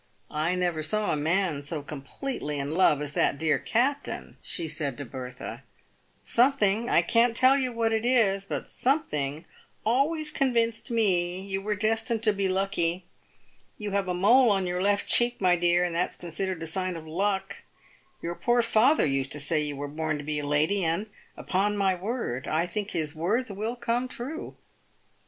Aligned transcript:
I 0.31 0.55
never 0.55 0.81
saw 0.81 1.13
a 1.13 1.15
man 1.15 1.61
so 1.61 1.83
completely 1.83 2.57
in 2.57 2.73
love 2.73 3.03
as 3.03 3.13
that 3.13 3.37
dear 3.37 3.59
captain," 3.59 4.37
she 4.41 4.67
said 4.67 4.97
to 4.97 5.05
Bertha." 5.05 5.61
Something— 6.23 6.89
I 6.89 7.03
can't 7.03 7.37
tell 7.37 7.55
what 7.71 7.93
it 7.93 8.03
is— 8.03 8.45
but 8.49 8.67
something 8.67 9.45
always 9.85 10.31
con 10.31 10.53
vinced 10.55 10.89
me 10.89 11.41
you 11.45 11.61
were 11.61 11.75
destined 11.75 12.23
to 12.23 12.33
be 12.33 12.47
lucky. 12.47 13.05
You 13.77 13.91
have 13.91 14.07
a 14.07 14.15
mole 14.15 14.49
on 14.49 14.65
your 14.65 14.81
left 14.81 15.05
cheek, 15.05 15.39
my 15.39 15.55
dear, 15.55 15.83
and 15.83 15.93
that's 15.93 16.15
considered 16.17 16.63
a 16.63 16.65
sign 16.65 16.95
of 16.95 17.05
luck. 17.05 17.61
Your 18.23 18.33
poor 18.33 18.63
father 18.63 19.05
used 19.05 19.31
to 19.33 19.39
say 19.39 19.59
you 19.61 19.75
were 19.75 19.87
born 19.87 20.17
to 20.17 20.23
be 20.23 20.39
a 20.39 20.47
lady, 20.47 20.83
and, 20.83 21.11
upon 21.37 21.77
my 21.77 21.93
word, 21.93 22.47
I 22.47 22.65
think 22.65 22.89
his 22.89 23.13
words 23.13 23.51
will 23.51 23.75
come 23.75 24.07
true." 24.07 24.55